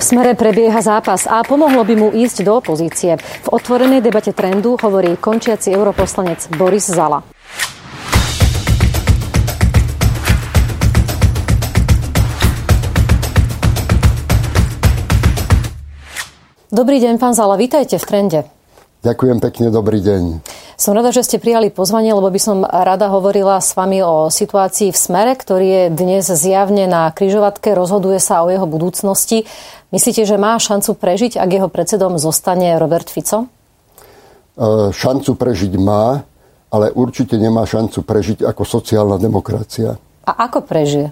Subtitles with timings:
[0.00, 3.20] V smere prebieha zápas a pomohlo by mu ísť do opozície.
[3.20, 7.20] V otvorenej debate trendu hovorí končiaci europoslanec Boris Zala.
[16.72, 18.40] Dobrý deň, pán Zala, vítajte v trende.
[19.04, 20.40] Ďakujem pekne, dobrý deň.
[20.80, 24.88] Som rada, že ste prijali pozvanie, lebo by som rada hovorila s vami o situácii
[24.88, 29.44] v Smere, ktorý je dnes zjavne na kryžovatke, rozhoduje sa o jeho budúcnosti.
[29.90, 33.42] Myslíte, že má šancu prežiť, ak jeho predsedom zostane Robert Fico?
[33.42, 33.46] E,
[34.94, 36.22] šancu prežiť má,
[36.70, 39.98] ale určite nemá šancu prežiť ako sociálna demokracia.
[40.22, 41.10] A ako prežije?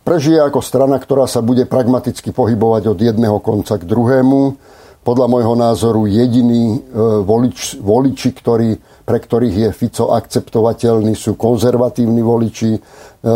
[0.00, 4.56] Prežije ako strana, ktorá sa bude pragmaticky pohybovať od jedného konca k druhému,
[5.04, 12.24] podľa môjho názoru jediní e, volič, voliči, ktorí, pre ktorých je Fico akceptovateľný, sú konzervatívni
[12.24, 13.30] voliči, e, e,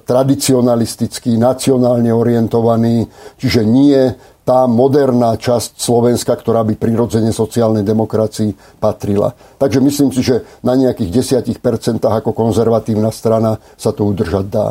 [0.00, 3.04] tradicionalistickí, nacionálne orientovaní,
[3.36, 4.00] čiže nie
[4.42, 9.30] tá moderná časť Slovenska, ktorá by prirodzene sociálnej demokracii patrila.
[9.60, 14.68] Takže myslím si, že na nejakých 10% ako konzervatívna strana sa to udržať dá.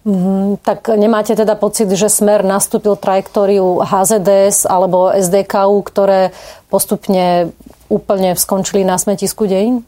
[0.00, 6.32] Mm, tak nemáte teda pocit, že Smer nastúpil trajektóriu HZDS alebo SDKU, ktoré
[6.72, 7.52] postupne
[7.90, 9.82] úplne skončili na smetisku dejín?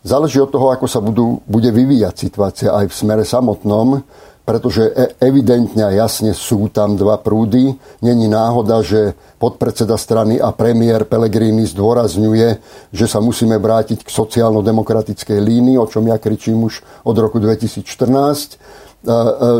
[0.00, 4.00] Záleží od toho, ako sa budú, bude vyvíjať situácia aj v smere samotnom,
[4.48, 7.76] pretože e- evidentne a jasne sú tam dva prúdy.
[8.00, 12.48] Není náhoda, že podpredseda strany a premiér Pellegrini zdôrazňuje,
[12.96, 18.56] že sa musíme vrátiť k sociálno-demokratickej línii, o čom ja kričím už od roku 2014
[18.56, 18.89] E, e,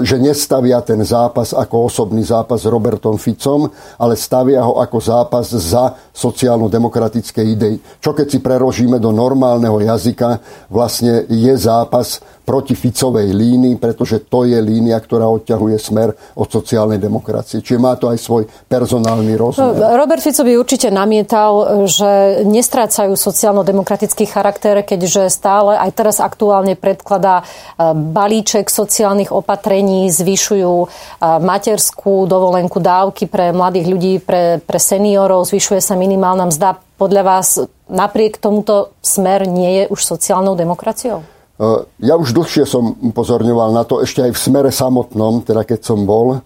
[0.05, 5.49] že nestavia ten zápas ako osobný zápas s Robertom Ficom, ale stavia ho ako zápas
[5.49, 7.81] za sociálno-demokratické idei.
[8.05, 14.43] Čo keď si prerožíme do normálneho jazyka, vlastne je zápas proti Ficovej línii, pretože to
[14.43, 17.63] je línia, ktorá odťahuje smer od sociálnej demokracie.
[17.63, 19.71] Čiže má to aj svoj personálny rozmer.
[19.79, 26.75] No, Robert Fico by určite namietal, že nestrácajú sociálno-demokratický charakter, keďže stále aj teraz aktuálne
[26.75, 30.87] predkladá e, balíček sociálnych opatrení, zvyšujú e,
[31.23, 36.83] materskú dovolenku dávky pre mladých ľudí, pre, pre seniorov, zvyšuje sa minimálna mzda.
[36.99, 41.40] Podľa vás napriek tomuto smer nie je už sociálnou demokraciou?
[41.61, 45.81] E, ja už dlhšie som upozorňoval na to, ešte aj v smere samotnom, teda keď
[45.85, 46.41] som bol,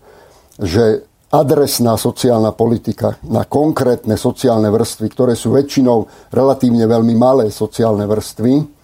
[0.58, 8.06] že adresná sociálna politika na konkrétne sociálne vrstvy, ktoré sú väčšinou relatívne veľmi malé sociálne
[8.06, 8.74] vrstvy,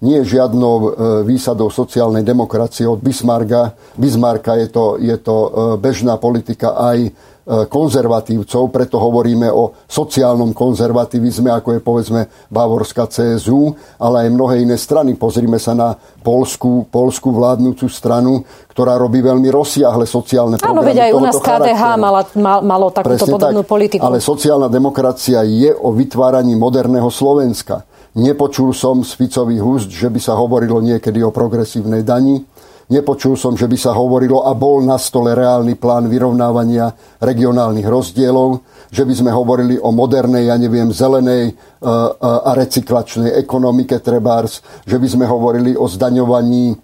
[0.00, 0.88] nie je žiadnou e,
[1.28, 3.76] výsadou sociálnej demokracie od Bismarcka.
[4.00, 7.12] Bismarcka je to, je to e, bežná politika aj
[7.46, 12.20] konzervatívcov, preto hovoríme o sociálnom konzervativizme, ako je povedzme
[12.52, 15.18] Bavorská CSU, ale aj mnohé iné strany.
[15.18, 20.78] Pozrime sa na polskú, polskú vládnúcu stranu, ktorá robí veľmi rozsiahle sociálne programy.
[20.78, 24.02] Áno, veď aj u nás KDH mala, mal, malo takúto Presne podobnú tak, politiku.
[24.04, 27.82] Ale sociálna demokracia je o vytváraní moderného Slovenska.
[28.10, 32.42] Nepočul som z Ficových úst, že by sa hovorilo niekedy o progresívnej dani
[32.90, 36.90] Nepočul som, že by sa hovorilo a bol na stole reálny plán vyrovnávania
[37.22, 41.86] regionálnych rozdielov, že by sme hovorili o modernej, ja neviem, zelenej e, e,
[42.18, 46.76] a recyklačnej ekonomike trebárs, že by sme hovorili o zdaňovaní e,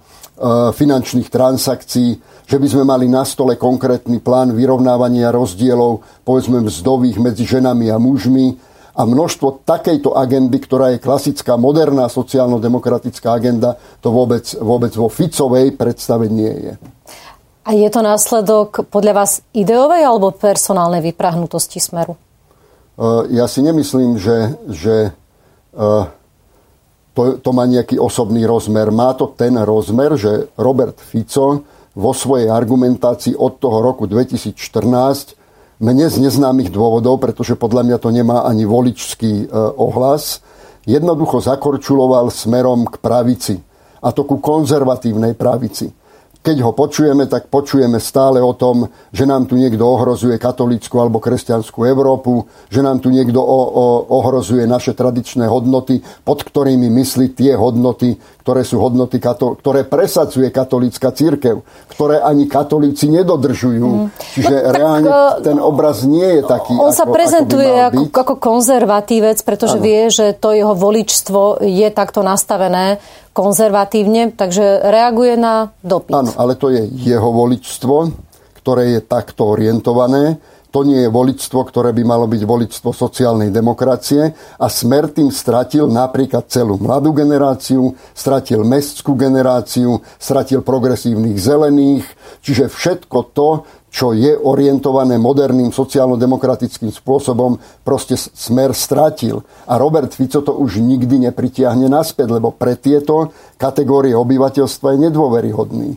[0.70, 2.08] finančných transakcií,
[2.46, 7.98] že by sme mali na stole konkrétny plán vyrovnávania rozdielov, povedzme mzdových medzi ženami a
[7.98, 8.54] mužmi,
[8.96, 15.76] a množstvo takejto agendy, ktorá je klasická, moderná sociálno-demokratická agenda, to vôbec, vôbec vo Ficovej
[15.76, 16.72] predstave nie je.
[17.68, 22.16] A je to následok podľa vás ideovej alebo personálnej vyprahnutosti smeru?
[22.96, 25.12] Uh, ja si nemyslím, že, že
[25.76, 26.08] uh,
[27.12, 28.88] to, to má nejaký osobný rozmer.
[28.88, 35.45] Má to ten rozmer, že Robert Fico vo svojej argumentácii od toho roku 2014
[35.76, 40.40] mne z neznámych dôvodov, pretože podľa mňa to nemá ani voličský e, ohlas,
[40.88, 43.54] jednoducho zakorčuloval smerom k pravici.
[44.00, 45.90] A to ku konzervatívnej pravici
[46.46, 51.18] keď ho počujeme, tak počujeme stále o tom, že nám tu niekto ohrozuje katolícku alebo
[51.18, 53.84] kresťanskú Európu, že nám tu niekto o, o,
[54.22, 58.14] ohrozuje naše tradičné hodnoty, pod ktorými myslí tie hodnoty,
[58.46, 64.06] ktoré sú hodnoty, ktoré presadzuje katolícka církev, ktoré ani katolíci nedodržujú.
[64.06, 64.08] Mm.
[64.14, 66.78] Čiže no, reálne tak, ten obraz nie je taký.
[66.78, 69.86] On ako, sa prezentuje ako, ako konzervatívec, pretože ano.
[69.90, 73.02] vie, že to jeho voličstvo je takto nastavené
[73.36, 76.16] konzervatívne, takže reaguje na dopyt.
[76.16, 78.08] Áno, ale to je jeho voličstvo,
[78.64, 80.40] ktoré je takto orientované.
[80.72, 84.28] To nie je voličstvo, ktoré by malo byť voličstvo sociálnej demokracie
[84.60, 92.04] a smer tým stratil napríklad celú mladú generáciu, stratil mestskú generáciu, stratil progresívnych zelených,
[92.44, 93.48] čiže všetko to,
[93.96, 99.40] čo je orientované moderným sociálno-demokratickým spôsobom, proste smer stratil.
[99.64, 105.88] A Robert Fico to už nikdy nepritiahne naspäť, lebo pre tieto kategórie obyvateľstva je nedôveryhodný.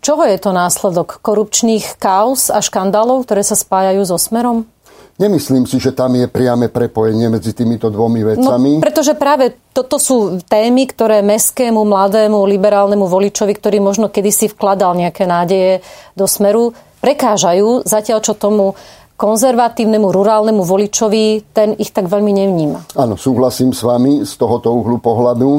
[0.00, 1.20] Čoho je to následok?
[1.20, 4.71] Korupčných kaos a škandálov, ktoré sa spájajú so Smerom?
[5.20, 8.80] Nemyslím si, že tam je priame prepojenie medzi týmito dvomi vecami.
[8.80, 14.96] No, pretože práve toto sú témy, ktoré meskému, mladému, liberálnemu voličovi, ktorý možno kedysi vkladal
[14.96, 15.84] nejaké nádeje
[16.16, 16.72] do smeru,
[17.04, 18.74] prekážajú, zatiaľ čo tomu
[19.14, 22.98] konzervatívnemu, rurálnemu voličovi ten ich tak veľmi nevníma.
[22.98, 25.50] Áno, súhlasím s vami z tohoto uhlu pohľadu,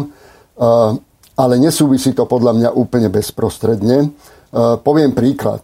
[1.34, 4.12] ale nesúvisí to podľa mňa úplne bezprostredne.
[4.84, 5.64] Poviem príklad.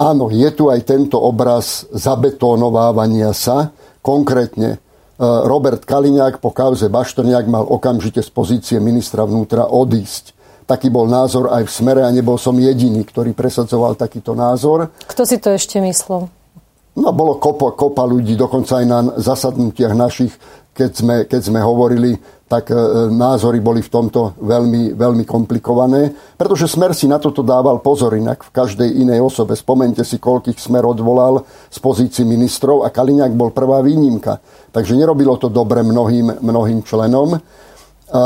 [0.00, 3.68] Áno, je tu aj tento obraz zabetónovávania sa.
[4.00, 4.80] Konkrétne
[5.22, 10.34] Robert Kaliňák po kauze Baštrňák mal okamžite z pozície ministra vnútra odísť.
[10.64, 14.88] Taký bol názor aj v smere a nebol som jediný, ktorý presadzoval takýto názor.
[15.04, 16.32] Kto si to ešte myslel?
[16.92, 20.32] No, bolo kopa, kopa ľudí, dokonca aj na zasadnutiach našich,
[20.72, 22.16] keď sme, keď sme hovorili,
[22.52, 22.76] tak e,
[23.08, 28.44] názory boli v tomto veľmi, veľmi komplikované, pretože Smer si na toto dával pozor inak
[28.44, 29.56] v každej inej osobe.
[29.56, 34.36] Spomente si, koľkých Smer odvolal z pozícií ministrov a Kaliňák bol prvá výnimka.
[34.68, 37.40] Takže nerobilo to dobre mnohým, mnohým členom.
[38.12, 38.22] A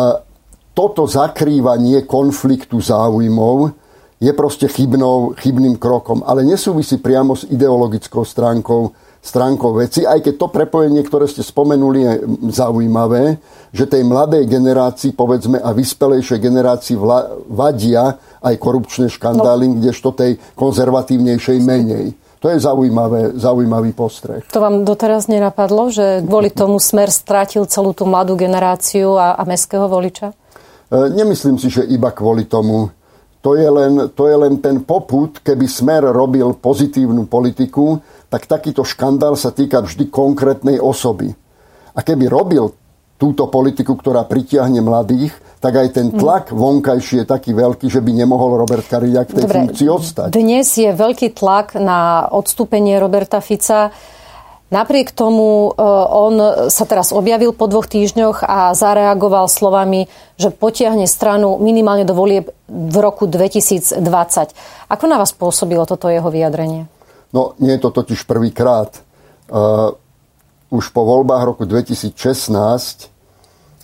[0.74, 3.78] toto zakrývanie konfliktu záujmov
[4.18, 8.90] je proste chybnou, chybným krokom, ale nesúvisí priamo s ideologickou stránkou,
[9.26, 12.12] stránkou veci, aj keď to prepojenie, ktoré ste spomenuli, je
[12.54, 13.42] zaujímavé,
[13.74, 19.74] že tej mladej generácii, povedzme, a vyspelejšej generácii vla, vadia aj korupčné škandály, no.
[19.82, 22.14] kdežto tej konzervatívnejšej menej.
[22.38, 24.46] To je zaujímavé, zaujímavý postreh.
[24.54, 29.42] To vám doteraz nenapadlo, že kvôli tomu smer strátil celú tú mladú generáciu a, a
[29.42, 30.30] mestského voliča?
[30.30, 32.94] E, nemyslím si, že iba kvôli tomu.
[33.42, 37.98] To je, len, to je len ten poput, keby Smer robil pozitívnu politiku,
[38.36, 41.32] tak takýto škandál sa týka vždy konkrétnej osoby.
[41.96, 42.68] A keby robil
[43.16, 48.12] túto politiku, ktorá pritiahne mladých, tak aj ten tlak vonkajší je taký veľký, že by
[48.12, 50.28] nemohol Robert Kariďak v tej Dobre, funkcii odstať.
[50.36, 53.88] Dnes je veľký tlak na odstúpenie Roberta Fica.
[54.68, 55.80] Napriek tomu e,
[56.12, 62.12] on sa teraz objavil po dvoch týždňoch a zareagoval slovami, že potiahne stranu minimálne do
[62.12, 63.96] volieb v roku 2020.
[64.92, 66.84] Ako na vás pôsobilo toto jeho vyjadrenie?
[67.32, 69.02] No, nie je to totiž prvýkrát.
[69.46, 69.94] Uh,
[70.70, 72.14] už po voľbách roku 2016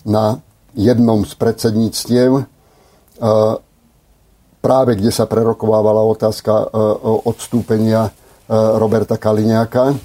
[0.03, 0.43] na
[0.75, 2.45] jednom z predsedníctiev uh,
[4.59, 6.67] práve kde sa prerokovávala otázka uh,
[7.27, 8.11] odstúpenia
[8.53, 9.95] Roberta Kaliňáka,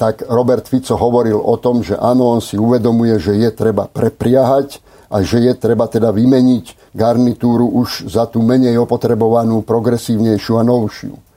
[0.00, 4.80] tak Robert Fico hovoril o tom, že áno, on si uvedomuje, že je treba prepriahať
[5.12, 11.29] a že je treba teda vymeniť garnitúru už za tú menej opotrebovanú, progresívnejšiu a novšiu.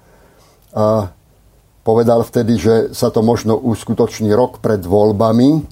[0.73, 1.13] A
[1.85, 5.63] povedal vtedy, že sa to možno uskutoční rok pred voľbami,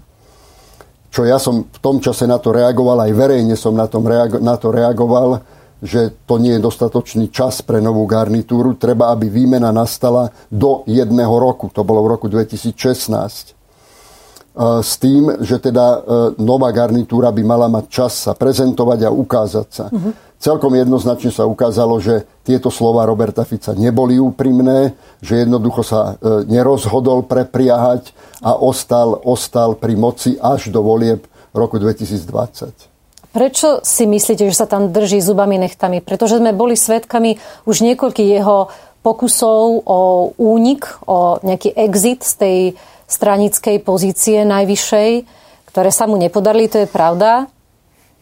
[1.12, 4.40] čo ja som v tom čase na to reagoval, aj verejne som na, tom reago-
[4.40, 5.44] na to reagoval,
[5.84, 8.78] že to nie je dostatočný čas pre novú garnitúru.
[8.80, 11.68] Treba, aby výmena nastala do jedného roku.
[11.74, 13.61] To bolo v roku 2016.
[14.58, 16.00] S tým, že teda e,
[16.44, 19.88] nová garnitúra by mala mať čas sa prezentovať a ukázať sa.
[19.88, 20.12] Uh-huh.
[20.44, 24.92] Celkom jednoznačne sa ukázalo, že tieto slova Roberta Fica neboli úprimné,
[25.24, 28.12] že jednoducho sa e, nerozhodol prepriahať
[28.44, 31.24] a ostal, ostal pri moci až do volieb
[31.56, 32.92] roku 2020.
[33.32, 36.04] Prečo si myslíte, že sa tam drží zubami nechtami?
[36.04, 38.68] Pretože sme boli svetkami už niekoľkých jeho
[39.00, 40.00] pokusov o
[40.36, 42.58] únik, o nejaký exit z tej
[43.12, 45.10] stranickej pozície najvyššej,
[45.68, 47.52] ktoré sa mu nepodarili, to je pravda.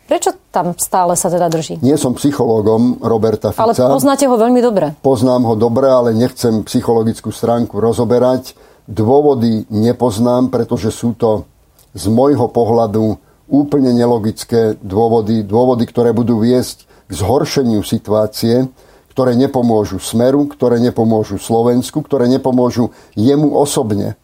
[0.09, 1.85] Prečo tam stále sa teda drží?
[1.85, 3.61] Nie som psychológom Roberta Fica.
[3.61, 4.97] Ale poznáte ho veľmi dobre.
[5.05, 8.57] Poznám ho dobre, ale nechcem psychologickú stránku rozoberať.
[8.89, 11.45] Dôvody nepoznám, pretože sú to
[11.93, 18.65] z môjho pohľadu úplne nelogické dôvody, dôvody, ktoré budú viesť k zhoršeniu situácie,
[19.13, 24.17] ktoré nepomôžu Smeru, ktoré nepomôžu Slovensku, ktoré nepomôžu jemu osobne.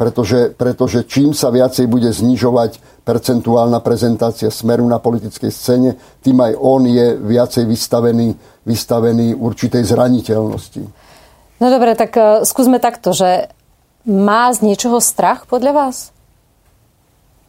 [0.00, 6.56] Pretože, pretože čím sa viacej bude znižovať percentuálna prezentácia Smeru na politickej scéne, tým aj
[6.56, 8.32] on je viacej vystavený,
[8.64, 10.82] vystavený určitej zraniteľnosti.
[11.60, 13.52] No dobre, tak uh, skúsme takto, že
[14.08, 15.96] má z niečoho strach podľa vás?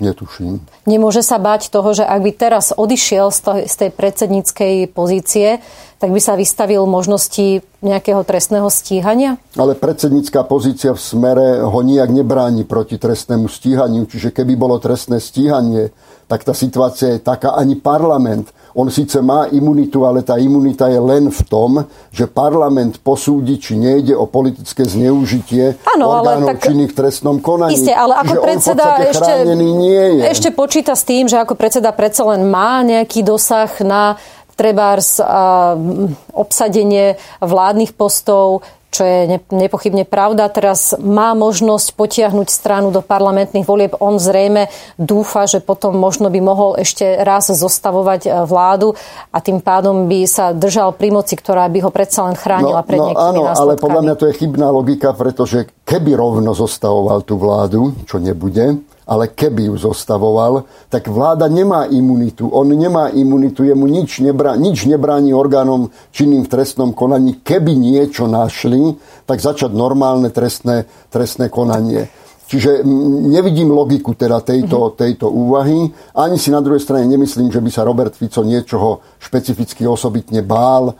[0.02, 0.60] Netuším.
[0.90, 3.30] Nemôže sa bať toho, že ak by teraz odišiel
[3.70, 5.62] z tej predsedníckej pozície,
[6.02, 9.38] tak by sa vystavil možnosti nejakého trestného stíhania?
[9.54, 14.10] Ale predsednícká pozícia v smere ho nijak nebráni proti trestnému stíhaniu.
[14.10, 15.94] Čiže keby bolo trestné stíhanie,
[16.26, 21.00] tak tá situácia je taká, ani parlament on síce má imunitu, ale tá imunita je
[21.00, 26.96] len v tom, že parlament posúdi, či nejde o politické zneužitie ano, orgánov tak, činných
[26.96, 27.76] v trestnom konaní.
[27.76, 30.26] Isté, ale ako Čiže predseda ešte, nie je.
[30.32, 34.16] ešte počíta s tým, že ako predseda predsa len má nejaký dosah na
[34.62, 35.18] trebárs
[36.38, 40.52] obsadenie vládnych postov, čo je nepochybne pravda.
[40.52, 43.96] Teraz má možnosť potiahnuť stranu do parlamentných volieb.
[44.04, 44.68] On zrejme
[45.00, 48.92] dúfa, že potom možno by mohol ešte raz zostavovať e, vládu
[49.32, 52.88] a tým pádom by sa držal pri moci, ktorá by ho predsa len chránila no,
[52.88, 53.64] pred no, áno, následkami.
[53.64, 58.76] ale podľa mňa to je chybná logika, pretože keby rovno zostavoval tú vládu, čo nebude,
[59.08, 62.48] ale keby ju zostavoval, tak vláda nemá imunitu.
[62.50, 67.42] On nemá imunitu, jemu nič, nebrá, nič nebráni orgánom činným v trestnom konaní.
[67.42, 72.21] Keby niečo našli, tak začať normálne trestné, trestné konanie.
[72.52, 72.84] Čiže
[73.32, 74.96] nevidím logiku teda tejto, mhm.
[75.00, 75.88] tejto úvahy.
[76.12, 80.92] Ani si na druhej strane nemyslím, že by sa Robert Fico niečoho špecificky osobitne bál
[80.92, 80.94] e,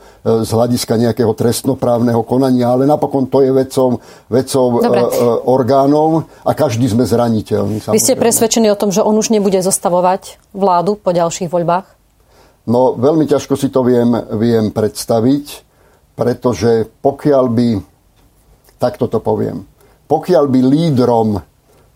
[0.48, 4.00] z hľadiska nejakého trestnoprávneho konania, ale napokon to je vecou,
[4.32, 4.92] vecou e, e,
[5.44, 7.84] orgánov a každý sme zraniteľní.
[7.84, 8.00] Samozrejme.
[8.00, 11.84] Vy ste presvedčení o tom, že on už nebude zostavovať vládu po ďalších voľbách?
[12.64, 14.08] No, veľmi ťažko si to viem,
[14.40, 15.44] viem predstaviť,
[16.16, 17.68] pretože pokiaľ by,
[18.80, 19.68] takto to poviem,
[20.12, 21.40] pokiaľ by lídrom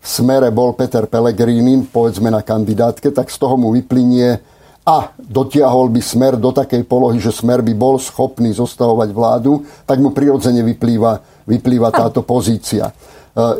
[0.01, 4.41] v smere bol Peter Pellegrini, povedzme na kandidátke, tak z toho mu vyplynie
[4.81, 10.01] a dotiahol by smer do takej polohy, že smer by bol schopný zostavovať vládu, tak
[10.01, 12.89] mu prirodzene vyplýva, vyplýva táto pozícia.
[12.89, 12.93] E,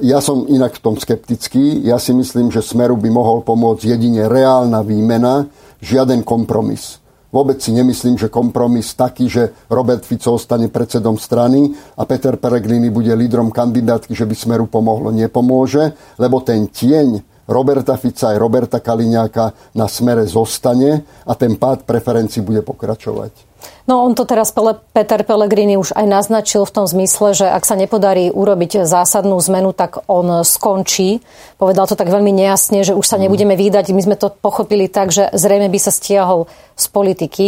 [0.07, 1.85] ja som inak v tom skeptický.
[1.85, 5.51] Ja si myslím, že smeru by mohol pomôcť jedine reálna výmena,
[5.83, 6.97] žiaden kompromis.
[7.27, 12.87] Vôbec si nemyslím, že kompromis taký, že Robert Fico ostane predsedom strany a Peter Pellegrini
[12.87, 18.79] bude lídrom kandidátky, že by Smeru pomohlo, nepomôže, lebo ten tieň Roberta Fica aj Roberta
[18.83, 23.46] Kaliňáka na smere zostane a ten pád preferencií bude pokračovať.
[23.87, 24.51] No on to teraz
[24.93, 29.71] Peter Pellegrini už aj naznačil v tom zmysle, že ak sa nepodarí urobiť zásadnú zmenu,
[29.71, 31.23] tak on skončí.
[31.55, 33.95] Povedal to tak veľmi nejasne, že už sa nebudeme výdať.
[33.95, 37.45] My sme to pochopili tak, že zrejme by sa stiahol z politiky.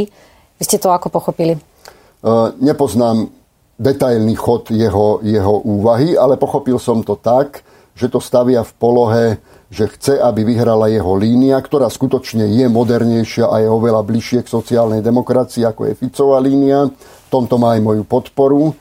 [0.60, 1.60] Vy ste to ako pochopili?
[2.20, 3.32] Uh, nepoznám
[3.80, 7.64] detailný chod jeho, jeho úvahy, ale pochopil som to tak,
[7.96, 9.26] že to stavia v polohe
[9.70, 14.50] že chce, aby vyhrala jeho línia, ktorá skutočne je modernejšia a je oveľa bližšie k
[14.50, 16.90] sociálnej demokracii, ako je Ficová línia.
[16.90, 18.74] V tomto má aj moju podporu.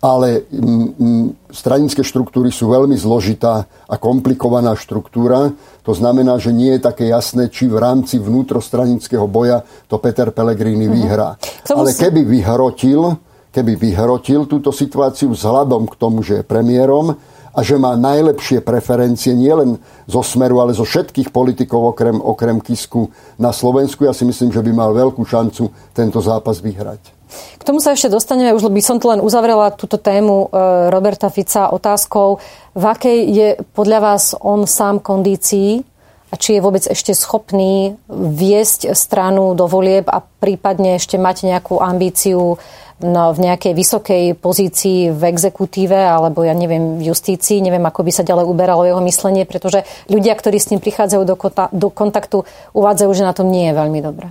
[0.00, 5.52] Ale m, m, stranické štruktúry sú veľmi zložitá a komplikovaná štruktúra.
[5.84, 9.60] To znamená, že nie je také jasné, či v rámci vnútrostranického boja
[9.92, 11.00] to Peter Pellegrini mm-hmm.
[11.04, 11.36] vyhrá.
[11.68, 13.12] Ale keby vyhrotil,
[13.52, 19.34] keby vyhrotil túto situáciu vzhľadom k tomu, že je premiérom, a že má najlepšie preferencie
[19.34, 24.06] nielen zo Smeru, ale zo všetkých politikov okrem, okrem Kisku na Slovensku.
[24.06, 27.20] Ja si myslím, že by mal veľkú šancu tento zápas vyhrať.
[27.30, 30.58] K tomu sa ešte dostaneme, už by som to len uzavrela túto tému e,
[30.90, 32.42] Roberta Fica otázkou,
[32.74, 35.82] v akej je podľa vás on sám kondícii
[36.30, 41.82] a či je vôbec ešte schopný viesť stranu do volieb a prípadne ešte mať nejakú
[41.82, 42.56] ambíciu
[43.02, 48.12] no, v nejakej vysokej pozícii v exekutíve alebo ja neviem v justícii, neviem ako by
[48.14, 52.46] sa ďalej uberalo jeho myslenie, pretože ľudia, ktorí s ním prichádzajú do, kota, do kontaktu,
[52.78, 54.30] uvádzajú, že na tom nie je veľmi dobré.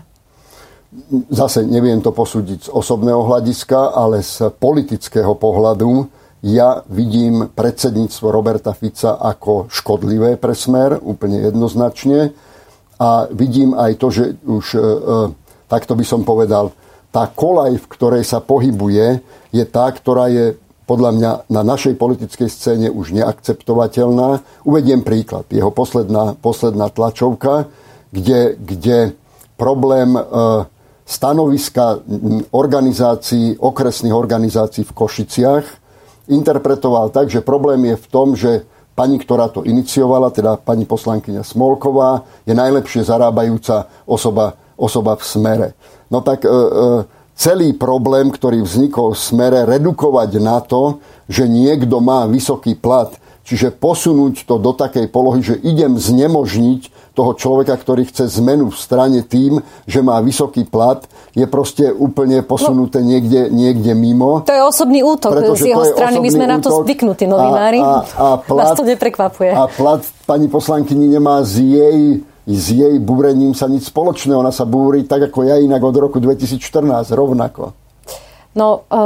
[1.29, 8.71] Zase neviem to posúdiť z osobného hľadiska, ale z politického pohľadu ja vidím predsedníctvo Roberta
[8.71, 12.31] Fica ako škodlivé pre smer, úplne jednoznačne.
[12.99, 15.15] A vidím aj to, že už, e, e
[15.67, 16.71] takto by som povedal,
[17.11, 19.19] tá kolaj, v ktorej sa pohybuje,
[19.51, 20.55] je tá, ktorá je
[20.85, 24.41] podľa mňa na našej politickej scéne už neakceptovateľná.
[24.65, 25.45] Uvediem príklad.
[25.53, 27.69] Jeho posledná, posledná tlačovka,
[28.09, 29.13] kde, kde
[29.53, 30.21] problém e,
[31.05, 32.01] stanoviska
[32.55, 35.65] organizácií, okresných organizácií v Košiciach
[36.29, 41.41] interpretoval tak, že problém je v tom, že pani, ktorá to iniciovala, teda pani poslankyňa
[41.41, 45.67] Smolková, je najlepšie zarábajúca osoba, osoba v smere.
[46.11, 46.53] No tak e, e,
[47.39, 50.99] celý problém, ktorý vznikol v smere, redukovať na to,
[51.31, 53.15] že niekto má vysoký plat,
[53.49, 58.77] čiže posunúť to do takej polohy, že idem znemožniť toho človeka, ktorý chce zmenu v
[58.77, 61.01] strane tým, že má vysoký plat,
[61.33, 64.45] je proste úplne posunuté no, niekde, niekde mimo.
[64.45, 66.21] To je osobný útok z jeho strany.
[66.21, 67.81] My sme útok, na to zvyknutí, novinári.
[67.81, 69.51] A, a, a plat, Nás to neprekvapuje.
[69.51, 71.99] A plat pani poslankyni nemá z jej
[72.49, 74.33] s jej búrením sa nič spoločné.
[74.33, 77.77] Ona sa búri tak ako ja inak od roku 2014 rovnako.
[78.57, 79.01] No, e,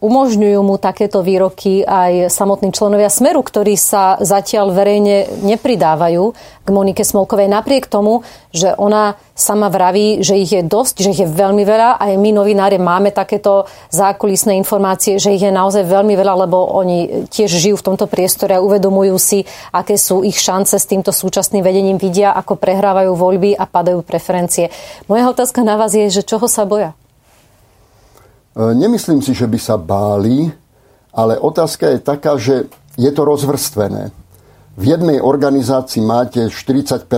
[0.00, 7.00] umožňujú mu takéto výroky aj samotní členovia Smeru, ktorí sa zatiaľ verejne nepridávajú k Monike
[7.00, 7.48] Smolkovej.
[7.48, 8.20] Napriek tomu,
[8.52, 11.96] že ona sama vraví, že ich je dosť, že ich je veľmi veľa.
[11.96, 17.28] Aj my, novinári, máme takéto zákulisné informácie, že ich je naozaj veľmi veľa, lebo oni
[17.32, 21.64] tiež žijú v tomto priestore a uvedomujú si, aké sú ich šance s týmto súčasným
[21.64, 21.96] vedením.
[21.96, 24.68] Vidia, ako prehrávajú voľby a padajú preferencie.
[25.08, 26.92] Moja otázka na vás je, že čoho sa boja?
[28.56, 30.48] E, nemyslím si, že by sa báli,
[31.12, 34.08] ale otázka je taká, že je to rozvrstvené.
[34.76, 37.08] V jednej organizácii máte 40%,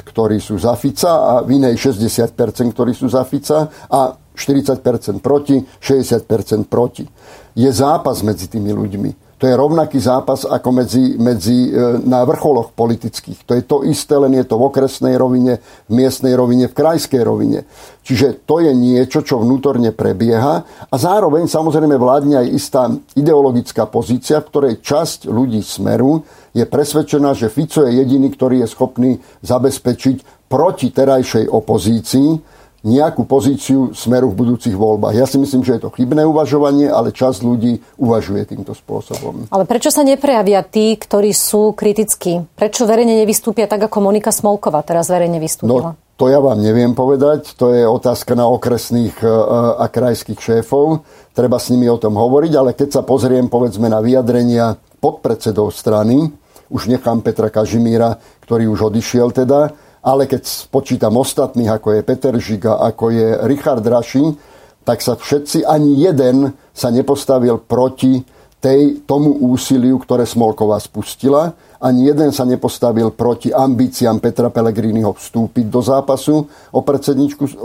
[0.00, 2.32] ktorí sú za Fica a v inej 60%,
[2.72, 7.04] ktorí sú za Fica a 40% proti, 60% proti.
[7.52, 9.31] Je zápas medzi tými ľuďmi.
[9.42, 13.42] To je rovnaký zápas ako medzi, medzi, e, na vrcholoch politických.
[13.42, 15.58] To je to isté, len je to v okresnej rovine,
[15.90, 17.66] v miestnej rovine, v krajskej rovine.
[18.06, 22.86] Čiže to je niečo, čo vnútorne prebieha a zároveň samozrejme vládne aj istá
[23.18, 26.22] ideologická pozícia, v ktorej časť ľudí smeru
[26.54, 29.10] je presvedčená, že Fico je jediný, ktorý je schopný
[29.42, 32.51] zabezpečiť proti terajšej opozícii
[32.82, 35.14] nejakú pozíciu smeru v budúcich voľbách.
[35.14, 39.46] Ja si myslím, že je to chybné uvažovanie, ale čas ľudí uvažuje týmto spôsobom.
[39.54, 42.42] Ale prečo sa neprejavia tí, ktorí sú kritickí?
[42.58, 45.94] Prečo verejne nevystúpia tak, ako Monika Smolková teraz verejne vystúpila?
[45.94, 47.54] No, to ja vám neviem povedať.
[47.58, 49.30] To je otázka na okresných e,
[49.78, 51.06] a krajských šéfov.
[51.34, 56.30] Treba s nimi o tom hovoriť, ale keď sa pozriem povedzme na vyjadrenia podpredsedov strany,
[56.72, 59.70] už nechám Petra Kažimíra, ktorý už odišiel teda,
[60.02, 64.34] ale keď spočítam ostatných, ako je Peter Žiga, ako je Richard Raši,
[64.82, 68.18] tak sa všetci, ani jeden sa nepostavil proti
[68.62, 71.50] tej, tomu úsiliu, ktoré Smolková spustila.
[71.82, 76.80] Ani jeden sa nepostavil proti ambíciám Petra Pellegriniho vstúpiť do zápasu o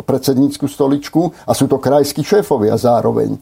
[0.02, 3.38] predsednícku stoličku a sú to krajskí šéfovia zároveň.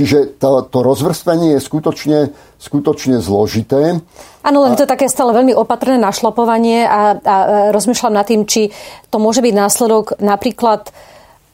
[0.00, 4.00] Čiže to, to rozvrstvenie je skutočne, skutočne zložité.
[4.40, 7.36] Áno, len to je také stále veľmi opatrné našlapovanie a, a
[7.68, 8.72] rozmýšľam nad tým, či
[9.12, 10.88] to môže byť následok napríklad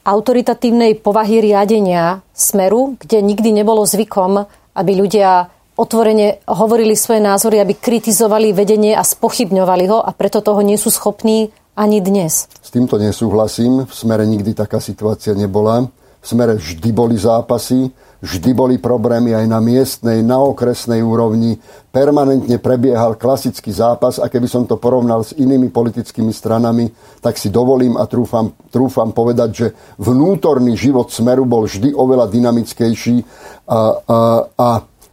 [0.07, 4.47] autoritatívnej povahy riadenia smeru, kde nikdy nebolo zvykom,
[4.79, 10.63] aby ľudia otvorene hovorili svoje názory, aby kritizovali vedenie a spochybňovali ho a preto toho
[10.63, 12.47] nie sú schopní ani dnes.
[12.63, 13.83] S týmto nesúhlasím.
[13.83, 15.83] V smere nikdy taká situácia nebola.
[16.23, 21.61] V smere vždy boli zápasy Vždy boli problémy aj na miestnej, na okresnej úrovni.
[21.93, 26.89] Permanentne prebiehal klasický zápas a keby som to porovnal s inými politickými stranami,
[27.21, 29.67] tak si dovolím a trúfam, trúfam povedať, že
[30.01, 33.21] vnútorný život Smeru bol vždy oveľa dynamickejší
[33.69, 34.67] a, a, a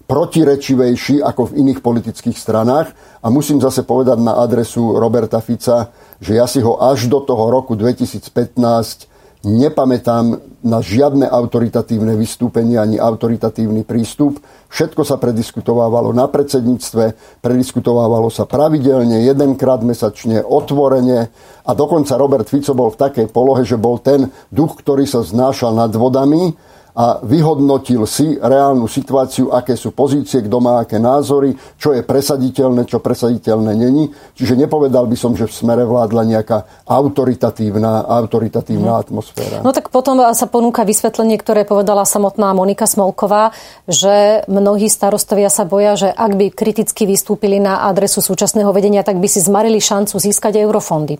[0.04, 2.92] protirečivejší ako v iných politických stranách.
[3.20, 5.92] A musím zase povedať na adresu Roberta Fica,
[6.24, 9.12] že ja si ho až do toho roku 2015
[9.44, 14.40] nepamätám na žiadne autoritatívne vystúpenie ani autoritatívny prístup.
[14.72, 21.28] Všetko sa prediskutovávalo na predsedníctve, prediskutovávalo sa pravidelne, jedenkrát mesačne, otvorene
[21.62, 25.76] a dokonca Robert Fico bol v takej polohe, že bol ten duch, ktorý sa znášal
[25.76, 26.56] nad vodami
[26.94, 32.86] a vyhodnotil si reálnu situáciu, aké sú pozície, kto má aké názory, čo je presaditeľné,
[32.86, 34.14] čo presaditeľné není.
[34.38, 39.02] Čiže nepovedal by som, že v smere vládla nejaká autoritatívna, autoritatívna hmm.
[39.02, 39.56] atmosféra.
[39.66, 43.50] No tak potom sa ponúka vysvetlenie, ktoré povedala samotná Monika Smolková,
[43.90, 49.18] že mnohí starostovia sa boja, že ak by kriticky vystúpili na adresu súčasného vedenia, tak
[49.18, 51.18] by si zmarili šancu získať eurofondy.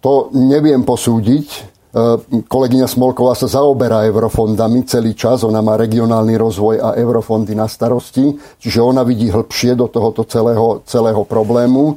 [0.00, 1.73] To neviem posúdiť.
[1.94, 7.70] E, kolegyňa Smolková sa zaoberá eurofondami celý čas, ona má regionálny rozvoj a eurofondy na
[7.70, 11.94] starosti, čiže ona vidí hĺbšie do tohoto celého, celého problému.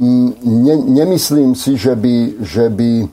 [0.00, 0.30] Mm,
[0.64, 3.06] ne, nemyslím si, že by, že by e,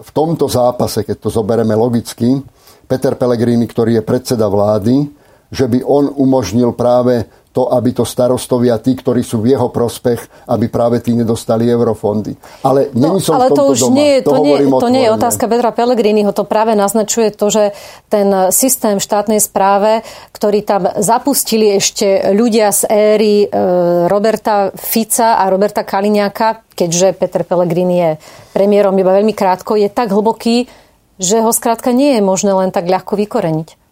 [0.00, 2.40] v tomto zápase, keď to zoberieme logicky,
[2.88, 5.12] Peter Pellegrini, ktorý je predseda vlády,
[5.52, 10.44] že by on umožnil práve to, aby to starostovia, tí, ktorí sú v jeho prospech,
[10.52, 12.36] aby práve tí nedostali eurofondy.
[12.60, 13.96] Ale no, som ale to už doma.
[13.96, 17.64] nie, to, to, nie, to nie je otázka Petra Pellegriniho, to práve naznačuje to, že
[18.12, 20.04] ten systém štátnej správe,
[20.36, 23.56] ktorý tam zapustili ešte ľudia z éry e,
[24.04, 28.10] Roberta Fica a Roberta Kaliňáka, keďže Peter Pellegrini je
[28.52, 30.68] premiérom iba veľmi krátko, je tak hlboký,
[31.16, 33.85] že ho skrátka nie je možné len tak ľahko vykoreniť.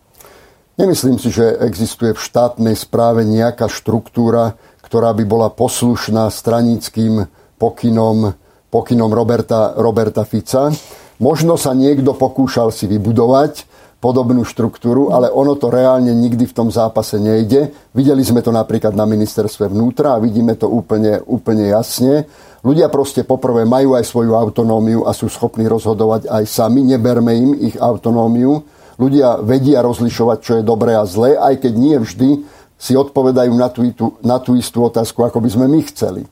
[0.75, 7.31] Nemyslím si, že existuje v štátnej správe nejaká štruktúra, ktorá by bola poslušná stranickým
[7.63, 8.35] pokynom,
[8.75, 10.75] pokynom Roberta, Roberta Fica.
[11.23, 13.71] Možno sa niekto pokúšal si vybudovať
[14.03, 17.71] podobnú štruktúru, ale ono to reálne nikdy v tom zápase nejde.
[17.95, 22.27] Videli sme to napríklad na ministerstve vnútra a vidíme to úplne, úplne jasne.
[22.67, 27.51] Ľudia proste poprvé majú aj svoju autonómiu a sú schopní rozhodovať aj sami, neberme im
[27.63, 32.31] ich autonómiu ľudia vedia rozlišovať, čo je dobré a zlé, aj keď nie vždy
[32.75, 33.83] si odpovedajú na tú,
[34.21, 36.23] na tú istú otázku, ako by sme my chceli.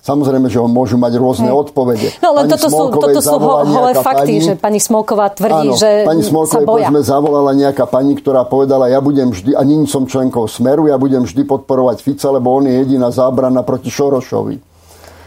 [0.00, 1.60] Samozrejme, že môžu mať rôzne Hej.
[1.60, 2.08] odpovede.
[2.24, 6.08] No len toto sú, toto sú holé fakty, pani, že pani Smolková tvrdí, áno, že
[6.08, 6.88] pani Smolkovej, sa boja.
[6.88, 10.96] Povedzme, zavolala nejaká pani, ktorá povedala, ja budem vždy, a nie som členkou Smeru, ja
[10.96, 14.69] budem vždy podporovať Fica, lebo on je jediná zábrana proti Šorošovi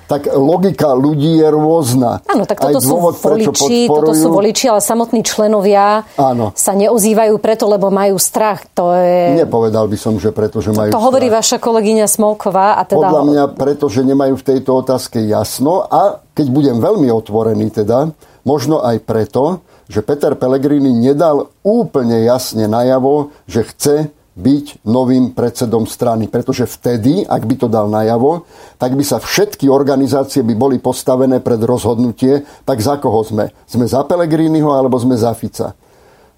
[0.08, 2.20] tak logika ľudí je rôzna.
[2.28, 6.52] Áno, tak toto Aj dôvod, sú voliči, toto sú voliči, ale samotní členovia Áno.
[6.54, 8.68] sa neozývajú preto, lebo majú strach.
[8.76, 9.40] To je...
[9.40, 12.78] Nepovedal by som, že preto, že majú To, to hovorí vaša kolegyňa Smolková.
[12.80, 13.00] A teda...
[13.00, 18.12] Podľa mňa preto, že nemajú v tejto otázke jasno a keď budem veľmi otvorený teda,
[18.44, 23.96] možno aj preto, že Peter Pellegrini nedal úplne jasne najavo, že chce
[24.34, 26.26] byť novým predsedom strany.
[26.26, 28.50] Pretože vtedy, ak by to dal najavo,
[28.82, 33.54] tak by sa všetky organizácie by boli postavené pred rozhodnutie, tak za koho sme?
[33.70, 35.78] Sme za Pelegriniho alebo sme za Fica?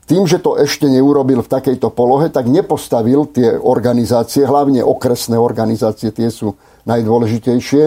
[0.05, 6.13] Tým, že to ešte neurobil v takejto polohe, tak nepostavil tie organizácie, hlavne okresné organizácie,
[6.13, 6.53] tie sú
[6.85, 7.83] najdôležitejšie,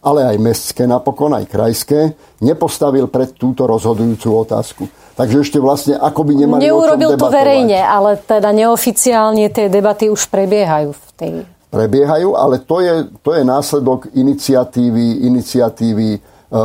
[0.00, 4.82] ale aj mestské napokon, aj krajské, nepostavil pred túto rozhodujúcu otázku.
[5.12, 10.32] Takže ešte vlastne ako by nemali Neurobil to verejne, ale teda neoficiálne tie debaty už
[10.32, 11.32] prebiehajú v tej...
[11.70, 16.18] Prebiehajú, ale to je, to je následok iniciatívy, iniciatívy e,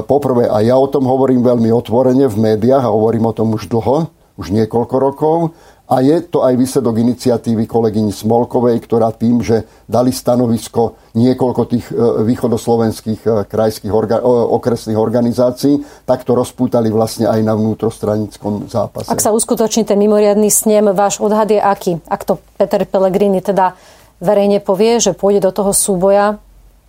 [0.07, 3.67] poprvé, a ja o tom hovorím veľmi otvorene v médiách a hovorím o tom už
[3.69, 5.37] dlho, už niekoľko rokov,
[5.85, 11.85] a je to aj výsledok iniciatívy kolegyni Smolkovej, ktorá tým, že dali stanovisko niekoľko tých
[11.93, 19.13] e, východoslovenských e, krajských orga, okresných organizácií, tak to rozpútali vlastne aj na vnútrostranickom zápase.
[19.13, 22.01] Ak sa uskutoční ten mimoriadný snem, váš odhad je aký?
[22.09, 23.77] Ak to Peter Pellegrini teda
[24.17, 26.41] verejne povie, že pôjde do toho súboja,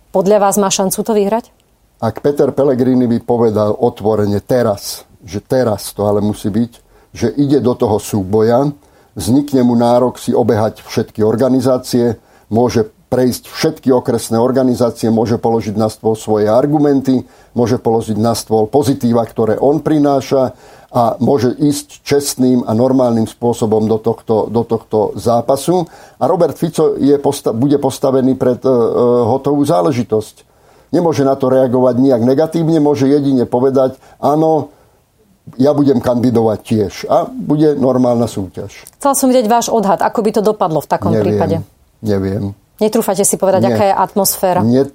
[0.09, 1.53] podľa vás má šancu to vyhrať?
[2.01, 7.59] Ak Peter Pellegrini by povedal otvorene teraz, že teraz to ale musí byť, že ide
[7.63, 8.71] do toho súboja,
[9.17, 15.87] vznikne mu nárok si obehať všetky organizácie, môže prejsť všetky okresné organizácie, môže položiť na
[15.87, 17.23] stôl svoje argumenty,
[17.55, 20.51] môže položiť na stôl pozitíva, ktoré on prináša
[20.87, 25.87] a môže ísť čestným a normálnym spôsobom do tohto, do tohto zápasu.
[26.19, 28.71] A Robert Fico je posta- bude postavený pred uh,
[29.27, 30.47] hotovú záležitosť.
[30.95, 34.71] Nemôže na to reagovať nejak negatívne, môže jedine povedať, áno,
[35.55, 38.83] ja budem kandidovať tiež a bude normálna súťaž.
[38.99, 41.55] Chcel som vidieť váš odhad, ako by to dopadlo v takom neviem, prípade.
[42.03, 42.51] Neviem.
[42.77, 43.73] Netrúfate si povedať, Nie.
[43.73, 44.59] aká je atmosféra?
[44.61, 44.85] Nie,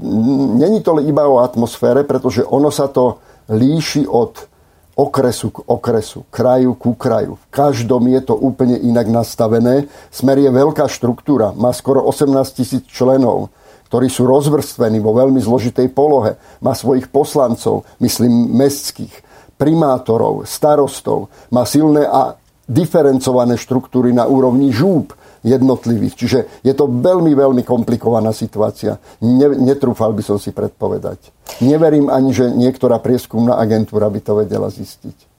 [0.60, 4.52] není to iba o atmosfére, pretože ono sa to líši od
[4.92, 7.40] okresu k okresu, kraju ku kraju.
[7.40, 9.88] V každom je to úplne inak nastavené.
[10.12, 13.48] Smer je veľká štruktúra, má skoro 18 tisíc členov,
[13.88, 16.36] ktorí sú rozvrstvení vo veľmi zložitej polohe.
[16.60, 19.31] Má svojich poslancov, myslím mestských
[19.62, 22.34] primátorov, starostov, má silné a
[22.66, 25.14] diferencované štruktúry na úrovni žúb
[25.46, 26.14] jednotlivých.
[26.18, 28.98] Čiže je to veľmi, veľmi komplikovaná situácia.
[29.22, 31.30] Ne, netrúfal by som si predpovedať.
[31.62, 35.31] Neverím ani, že niektorá prieskumná agentúra by to vedela zistiť.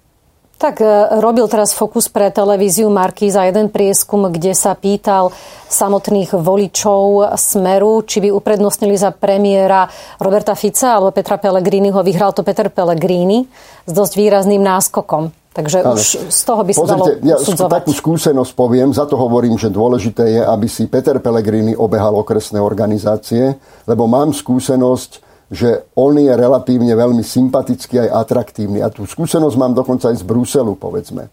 [0.64, 5.36] Tak e, robil teraz Fokus pre televíziu Marky za jeden prieskum, kde sa pýtal
[5.68, 9.92] samotných voličov Smeru, či by uprednostnili za premiéra
[10.24, 12.00] Roberta Fica alebo Petra Pellegriniho.
[12.00, 13.44] Vyhral to Peter Pellegrini
[13.84, 15.36] s dosť výrazným náskokom.
[15.52, 17.38] Takže Ale, už z toho by sa dalo ja
[17.70, 22.58] takú skúsenosť poviem, za to hovorím, že dôležité je, aby si Peter Pellegrini obehal okresné
[22.64, 25.23] organizácie, lebo mám skúsenosť
[25.54, 28.82] že on je relatívne veľmi sympatický aj atraktívny.
[28.82, 31.30] A tú skúsenosť mám dokonca aj z Bruselu, povedzme.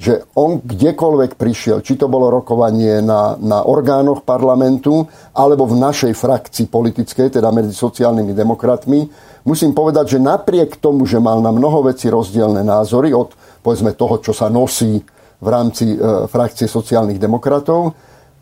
[0.00, 6.18] Že on kdekoľvek prišiel, či to bolo rokovanie na, na orgánoch parlamentu, alebo v našej
[6.18, 9.06] frakcii politickej, teda medzi sociálnymi demokratmi,
[9.46, 14.18] musím povedať, že napriek tomu, že mal na mnoho veci rozdielne názory, od povedzme toho,
[14.18, 14.98] čo sa nosí
[15.40, 17.94] v rámci e, frakcie sociálnych demokratov,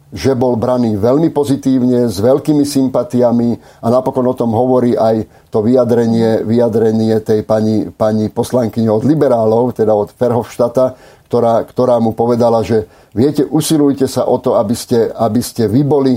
[0.08, 3.48] že bol braný veľmi pozitívne, s veľkými sympatiami
[3.84, 9.76] a napokon o tom hovorí aj to vyjadrenie, vyjadrenie tej pani, pani poslankyne od liberálov,
[9.76, 10.96] teda od Ferhofštata,
[11.28, 15.84] ktorá, ktorá mu povedala, že viete, usilujte sa o to, aby ste, aby ste vy
[15.84, 16.16] boli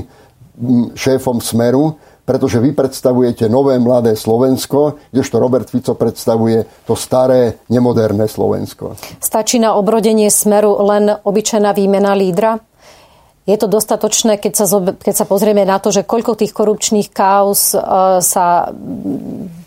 [0.95, 8.23] šéfom Smeru, pretože vy predstavujete nové mladé Slovensko, kdežto Robert Fico predstavuje to staré, nemoderné
[8.29, 8.95] Slovensko.
[9.19, 12.70] Stačí na obrodenie Smeru len obyčajná výmena lídra?
[13.49, 17.73] Je to dostatočné, keď sa, keď sa pozrieme na to, že koľko tých korupčných kauz
[17.73, 17.77] e,
[18.21, 18.69] sa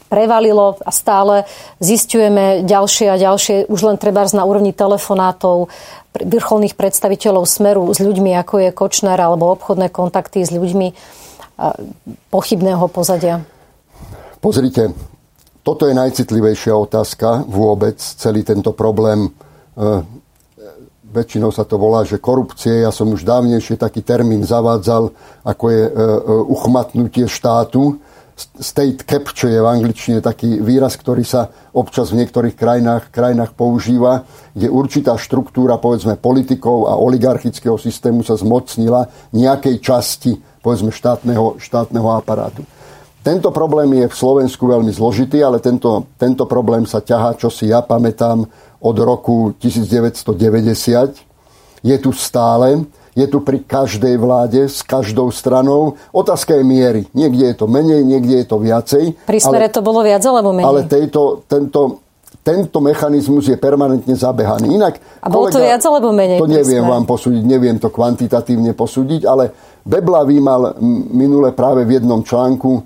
[0.07, 1.43] prevalilo a stále
[1.83, 5.67] zistujeme ďalšie a ďalšie, už len treba na úrovni telefonátov
[6.15, 10.95] vrcholných predstaviteľov Smeru s ľuďmi, ako je Kočner, alebo obchodné kontakty s ľuďmi e,
[12.31, 13.43] pochybného pozadia?
[14.39, 14.95] Pozrite,
[15.67, 19.31] toto je najcitlivejšia otázka vôbec, celý tento problém e,
[21.15, 22.83] väčšinou sa to volá, že korupcie.
[22.83, 25.15] Ja som už dávnejšie taký termín zavádzal,
[25.47, 26.01] ako je e, e,
[26.51, 28.03] uchmatnutie štátu.
[28.35, 34.27] State capture je v angličtine taký výraz, ktorý sa občas v niektorých krajinách, krajinách používa,
[34.59, 40.35] kde určitá štruktúra, povedzme, politikov a oligarchického systému sa zmocnila nejakej časti,
[40.67, 42.67] povedzme, štátneho, štátneho aparátu.
[43.25, 47.73] Tento problém je v Slovensku veľmi zložitý, ale tento, tento problém sa ťahá, čo si
[47.73, 48.45] ja pamätám,
[48.85, 51.17] od roku 1990.
[51.81, 55.95] Je tu stále je tu pri každej vláde, s každou stranou.
[56.11, 57.03] Otázka je miery.
[57.15, 59.15] Niekde je to menej, niekde je to viacej.
[59.23, 60.67] Pri smere ale, to bolo viac alebo menej?
[60.67, 62.03] Ale tejto, tento,
[62.43, 64.75] tento mechanizmus je permanentne zabehaný.
[64.75, 66.39] Inak, A bolo kolega, to viac alebo menej?
[66.43, 69.55] To neviem vám posúdiť, neviem to kvantitatívne posúdiť, ale
[69.87, 70.75] Beblavý mal
[71.15, 72.83] minule práve v jednom článku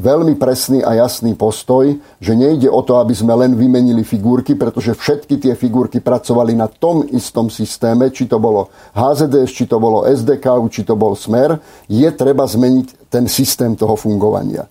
[0.00, 4.96] veľmi presný a jasný postoj, že nejde o to, aby sme len vymenili figurky, pretože
[4.96, 10.08] všetky tie figurky pracovali na tom istom systéme, či to bolo HZDS, či to bolo
[10.08, 14.64] SDK, či to bol Smer, je treba zmeniť ten systém toho fungovania.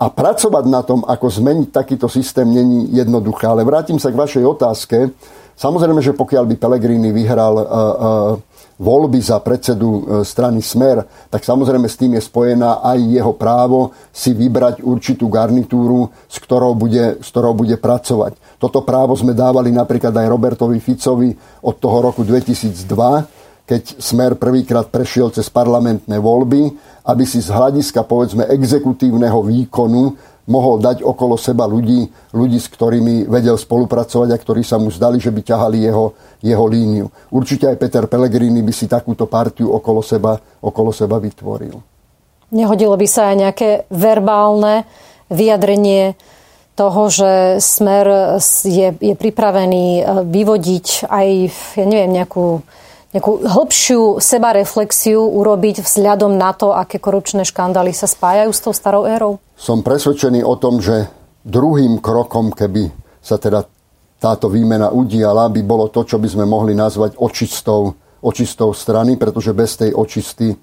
[0.00, 3.46] A pracovať na tom, ako zmeniť takýto systém, není jednoduché.
[3.46, 5.12] Ale vrátim sa k vašej otázke.
[5.60, 8.49] Samozrejme, že pokiaľ by Pelegrini vyhral uh, uh,
[8.80, 13.92] voľby za predsedu e, strany Smer, tak samozrejme s tým je spojená aj jeho právo
[14.08, 18.40] si vybrať určitú garnitúru, s ktorou bude, s ktorou bude pracovať.
[18.56, 22.72] Toto právo sme dávali napríklad aj Robertovi Ficovi od toho roku 2002,
[23.68, 26.74] keď Smer prvýkrát prešiel cez parlamentné voľby,
[27.06, 30.18] aby si z hľadiska povedzme exekutívneho výkonu
[30.50, 35.22] mohol dať okolo seba ľudí, ľudí, s ktorými vedel spolupracovať a ktorí sa mu zdali,
[35.22, 37.06] že by ťahali jeho, jeho líniu.
[37.30, 41.78] Určite aj Peter Pellegrini by si takúto partiu okolo seba, okolo seba vytvoril.
[42.50, 44.82] Nehodilo by sa aj nejaké verbálne
[45.30, 46.18] vyjadrenie
[46.74, 48.36] toho, že Smer
[48.66, 51.28] je, je pripravený eh, vyvodiť aj,
[51.78, 52.66] ja neviem, nejakú
[53.10, 59.02] nejakú hĺbšiu sebareflexiu urobiť vzhľadom na to, aké korupčné škandály sa spájajú s tou starou
[59.06, 59.42] érou?
[59.58, 61.10] Som presvedčený o tom, že
[61.42, 63.66] druhým krokom, keby sa teda
[64.20, 69.56] táto výmena udiala, by bolo to, čo by sme mohli nazvať očistou, očistou strany, pretože
[69.56, 70.56] bez tej očisty e,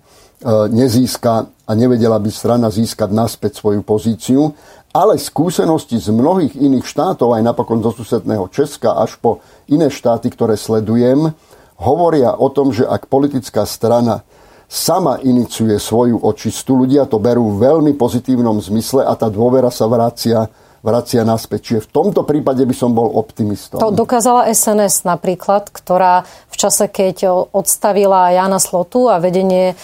[0.69, 1.33] nezíska
[1.65, 4.53] a nevedela by strana získať naspäť svoju pozíciu.
[4.93, 10.29] Ale skúsenosti z mnohých iných štátov, aj napokon zo susedného Česka až po iné štáty,
[10.31, 11.33] ktoré sledujem,
[11.77, 14.25] hovoria o tom, že ak politická strana
[14.67, 19.87] sama iniciuje svoju očistu, ľudia to berú v veľmi pozitívnom zmysle a tá dôvera sa
[19.87, 20.51] vracia
[20.87, 21.59] vracia naspäť.
[21.67, 23.81] Čiže v tomto prípade by som bol optimistom.
[23.81, 29.75] To dokázala SNS napríklad, ktorá v čase, keď odstavila Jana Slotu a vedenie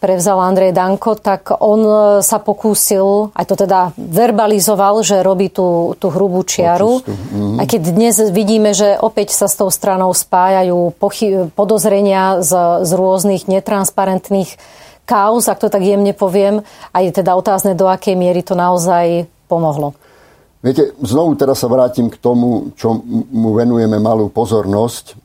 [0.00, 5.92] prevzal Andrej Danko, tak on e, sa pokúsil, aj to teda verbalizoval, že robí tú,
[6.00, 7.04] tú hrubú čiaru.
[7.04, 7.54] Mm-hmm.
[7.60, 12.90] Aj keď dnes vidíme, že opäť sa s tou stranou spájajú pochy- podozrenia z, z
[12.96, 14.56] rôznych netransparentných
[15.04, 16.64] kauz, ak to tak jemne poviem,
[16.96, 19.92] a je teda otázne, do akej miery to naozaj pomohlo.
[20.60, 23.00] Viete, znovu teraz sa vrátim k tomu, čo
[23.32, 25.16] mu venujeme malú pozornosť.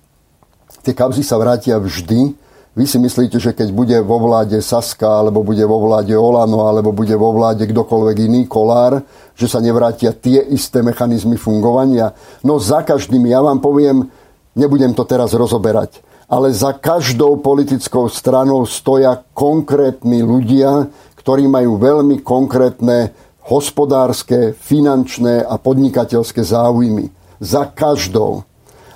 [0.84, 2.45] Tie kauzy sa vrátia vždy,
[2.76, 6.92] vy si myslíte, že keď bude vo vláde Saska, alebo bude vo vláde Olano, alebo
[6.92, 9.00] bude vo vláde kdokoľvek iný kolár,
[9.32, 12.12] že sa nevrátia tie isté mechanizmy fungovania?
[12.44, 14.12] No za každým, ja vám poviem,
[14.60, 22.28] nebudem to teraz rozoberať, ale za každou politickou stranou stoja konkrétni ľudia, ktorí majú veľmi
[22.28, 23.16] konkrétne
[23.48, 27.08] hospodárske, finančné a podnikateľské záujmy.
[27.40, 28.44] Za každou.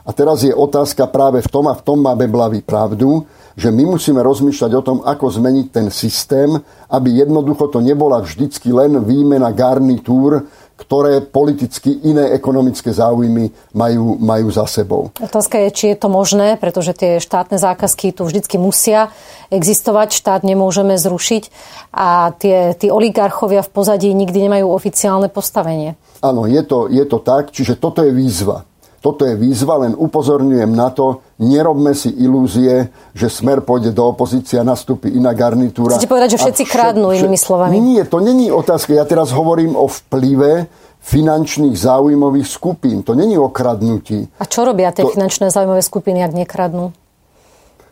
[0.04, 3.84] A teraz je otázka práve v tom, a v tom má Beblavý pravdu, že my
[3.92, 6.56] musíme rozmýšľať o tom, ako zmeniť ten systém,
[6.88, 10.48] aby jednoducho to nebola vždycky len výmena garnitúr,
[10.80, 15.12] ktoré politicky iné ekonomické záujmy majú, majú za sebou.
[15.20, 19.12] Otázka je, či je to možné, pretože tie štátne zákazky tu vždycky musia
[19.52, 21.52] existovať, štát nemôžeme zrušiť
[21.92, 26.00] a tie, tí oligarchovia v pozadí nikdy nemajú oficiálne postavenie.
[26.24, 28.64] Áno, je to, je to tak, čiže toto je výzva.
[29.00, 34.60] Toto je výzva, len upozorňujem na to, nerobme si ilúzie, že smer pôjde do opozície
[34.60, 35.96] a nastúpi iná garnitúra.
[35.96, 37.80] Chcete povedať, že všetci kradnú, inými slovami?
[37.80, 38.92] Nie, to není otázka.
[38.92, 40.68] Ja teraz hovorím o vplyve
[41.00, 43.08] finančných záujmových skupín.
[43.08, 44.28] To není o kradnutí.
[44.36, 45.16] A čo robia tie to...
[45.16, 46.92] finančné záujmové skupiny, ak nekradnú?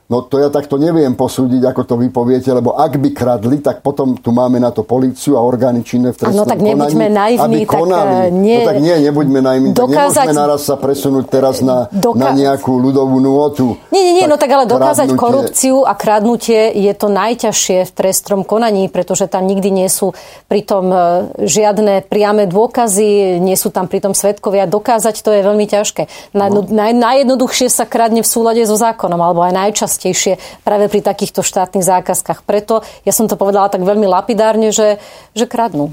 [0.08, 3.84] No to ja takto neviem posúdiť, ako to vy poviete, lebo ak by kradli, tak
[3.84, 7.20] potom tu máme na to políciu a orgány činné v trestnom No tak nebuďme konaní,
[7.20, 7.44] naivní.
[7.44, 8.16] aby konali.
[8.16, 9.70] Tak, nie, no tak nie, nebuďme naivní.
[9.76, 9.92] Dokázať...
[9.92, 12.24] Tak nemôžeme naraz sa presunúť teraz na, doka...
[12.24, 13.76] na nejakú ľudovú nôtu.
[13.92, 15.20] Nie, nie, nie, tak no tak ale dokázať kradnutie...
[15.20, 20.16] korupciu a kradnutie je to najťažšie v trestnom konaní, pretože tam nikdy nie sú
[20.48, 20.98] pritom e,
[21.44, 24.72] žiadne priame dôkazy, nie sú tam pritom svetkovia.
[24.72, 26.32] Dokázať to je veľmi ťažké.
[26.32, 26.64] No.
[26.64, 31.42] Naj, najjednoduchšie sa kradne v súlade so zákonom, alebo aj najčastejšie častejšie práve pri takýchto
[31.42, 32.46] štátnych zákazkách.
[32.46, 35.02] Preto ja som to povedala tak veľmi lapidárne, že,
[35.34, 35.90] že kradnú.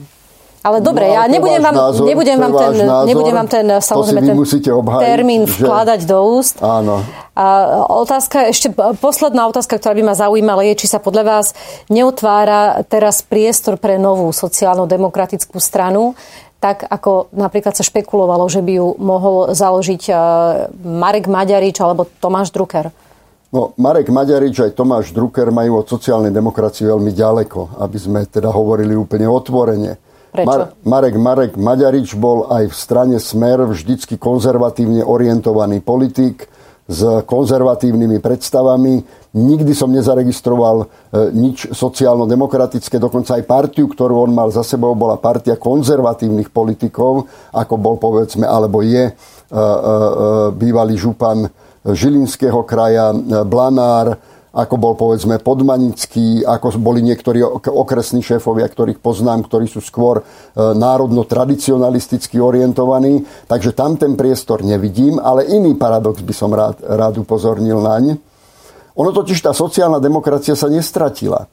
[0.64, 4.32] Ale dobre, no, ja nebudem vám, názor, nebudem, vám ten, názor, nebudem vám ten, samozrejme,
[4.32, 5.60] ten obhajiť, termín že...
[5.60, 6.56] vkladať do úst.
[6.64, 7.04] Áno.
[7.36, 7.44] A
[7.92, 11.46] otázka, ešte posledná otázka, ktorá by ma zaujímala, je, či sa podľa vás
[11.92, 16.16] neotvára teraz priestor pre novú sociálno-demokratickú stranu,
[16.64, 20.12] tak ako napríklad sa špekulovalo, že by ju mohol založiť e,
[20.80, 22.88] Marek Maďarič alebo Tomáš Drucker.
[23.54, 28.50] No, Marek Maďarič aj Tomáš Drucker majú od sociálnej demokracie veľmi ďaleko, aby sme teda
[28.50, 29.94] hovorili úplne otvorene.
[30.42, 36.50] Mar- Marek, Marek Maďarič bol aj v strane Smer vždycky konzervatívne orientovaný politik
[36.90, 39.06] s konzervatívnymi predstavami.
[39.38, 40.86] Nikdy som nezaregistroval e,
[41.30, 47.74] nič sociálno-demokratické, dokonca aj partiu, ktorú on mal za sebou, bola partia konzervatívnych politikov, ako
[47.78, 49.62] bol povedzme, alebo je e, e,
[50.58, 51.46] bývalý župan
[51.84, 54.16] Žilinského kraja, e, Blanár,
[54.54, 60.24] ako bol povedzme Podmanický, ako boli niektorí okresní šéfovia, ktorých poznám, ktorí sú skôr e,
[60.56, 63.26] národno-tradicionalisticky orientovaní.
[63.50, 68.16] Takže tam ten priestor nevidím, ale iný paradox by som rád, rád upozornil naň.
[68.94, 71.50] Ono totiž tá sociálna demokracia sa nestratila.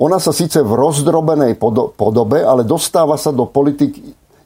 [0.00, 1.54] Ona sa síce v rozdrobenej
[1.94, 3.94] podobe, ale dostáva sa do politik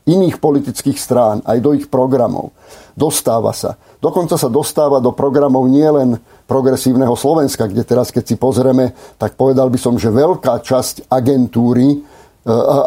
[0.05, 2.53] iných politických strán, aj do ich programov.
[2.95, 3.75] Dostáva sa.
[3.99, 9.67] Dokonca sa dostáva do programov nielen progresívneho Slovenska, kde teraz, keď si pozrieme, tak povedal
[9.67, 11.99] by som, že veľká časť agentúry, e,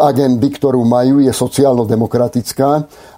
[0.07, 2.69] agendy, ktorú majú, je sociálno-demokratická.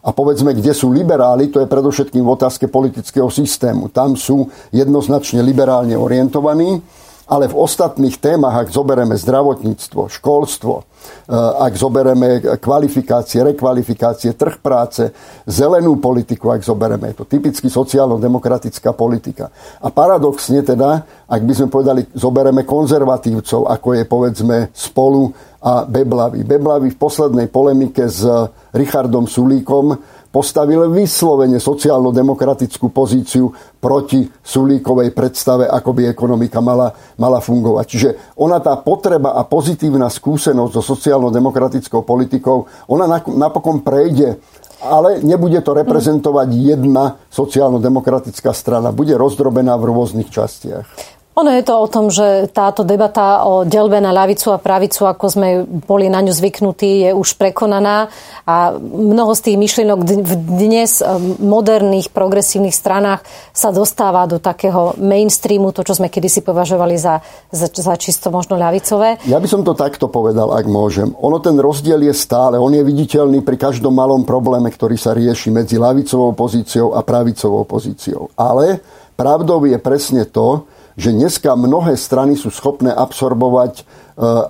[0.02, 3.93] A povedzme, kde sú liberáli, to je predovšetkým v otázke politického systému.
[3.93, 6.82] Tam sú jednoznačne liberálne orientovaní
[7.29, 15.13] ale v ostatných témach, ak zoberieme zdravotníctvo, školstvo, eh, ak zoberieme kvalifikácie, rekvalifikácie, trh práce,
[15.45, 19.53] zelenú politiku, ak zoberieme, je to typicky sociálno-demokratická politika.
[19.85, 26.47] A paradoxne teda, ak by sme povedali, zoberieme konzervatívcov, ako je povedzme spolu a Beblavy.
[26.47, 28.23] Beblavy v poslednej polemike s
[28.71, 29.91] Richardom Sulíkom
[30.29, 33.49] postavil vyslovene sociálno-demokratickú pozíciu
[33.81, 37.85] proti Sulíkovej predstave, ako by ekonomika mala, mala fungovať.
[37.89, 44.37] Čiže ona tá potreba a pozitívna skúsenosť so sociálno-demokratickou politikou, ona napokon prejde
[44.79, 48.95] ale nebude to reprezentovať jedna sociálno-demokratická strana.
[48.95, 51.18] Bude rozdrobená v rôznych častiach.
[51.37, 55.25] Ono je to o tom, že táto debata o delbe na ľavicu a pravicu, ako
[55.29, 58.11] sme boli na ňu zvyknutí, je už prekonaná
[58.43, 60.99] a mnoho z tých myšlienok v dnes
[61.39, 63.23] moderných progresívnych stranách
[63.55, 67.23] sa dostáva do takého mainstreamu, to, čo sme kedysi považovali za,
[67.55, 69.23] za, za čisto možno ľavicové.
[69.23, 71.15] Ja by som to takto povedal, ak môžem.
[71.23, 75.55] Ono ten rozdiel je stále, on je viditeľný pri každom malom probléme, ktorý sa rieši
[75.55, 78.27] medzi ľavicovou pozíciou a pravicovou pozíciou.
[78.35, 78.83] Ale
[79.15, 80.67] pravdou je presne to,
[80.99, 83.83] že dneska mnohé strany sú schopné absorbovať e,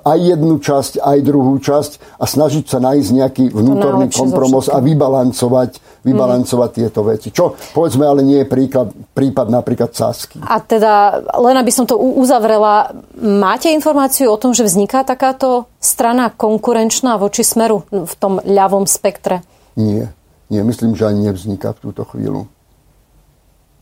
[0.02, 6.02] aj jednu časť, aj druhú časť a snažiť sa nájsť nejaký vnútorný kompromis a vybalancovať,
[6.02, 6.78] vybalancovať mm.
[6.82, 7.30] tieto veci.
[7.30, 10.42] Čo, povedzme, ale nie je príklad, prípad napríklad Sasky.
[10.42, 16.34] A teda, len aby som to uzavrela, máte informáciu o tom, že vzniká takáto strana
[16.34, 19.46] konkurenčná voči smeru v tom ľavom spektre?
[19.78, 20.10] Nie.
[20.50, 22.50] Nie, myslím, že ani nevzniká v túto chvíľu.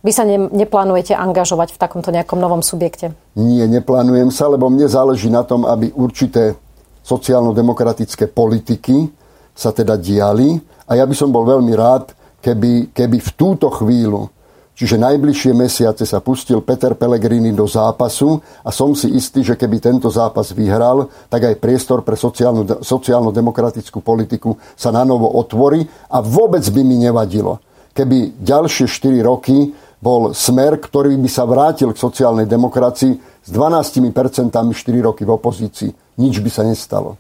[0.06, 3.18] Vy sa ne, neplánujete angažovať v takomto nejakom novom subjekte?
[3.34, 6.54] Nie, neplánujem sa, lebo mne záleží na tom, aby určité
[7.02, 9.10] sociálno-demokratické politiky
[9.58, 10.60] sa teda diali.
[10.86, 14.30] A ja by som bol veľmi rád, keby, keby v túto chvíľu,
[14.78, 19.82] čiže najbližšie mesiace sa pustil Peter Pellegrini do zápasu a som si istý, že keby
[19.82, 25.82] tento zápas vyhral, tak aj priestor pre sociálno, sociálno-demokratickú politiku sa na novo otvorí
[26.14, 27.58] a vôbec by mi nevadilo,
[27.98, 34.54] keby ďalšie 4 roky bol smer, ktorý by sa vrátil k sociálnej demokracii s 12%
[34.54, 35.90] 4 roky v opozícii.
[36.22, 37.18] Nič by sa nestalo.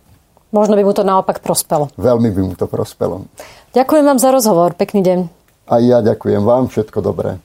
[0.53, 1.91] Možno by mu to naopak prospelo.
[1.99, 3.27] Veľmi by mu to prospelo.
[3.75, 4.77] Ďakujem vám za rozhovor.
[4.77, 5.19] Pekný deň.
[5.67, 6.71] A ja ďakujem vám.
[6.71, 7.41] Všetko dobré.